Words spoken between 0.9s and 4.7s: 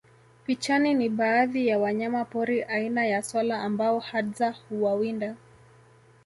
ni baadhi ya wanyama pori aina ya swala ambao Hadza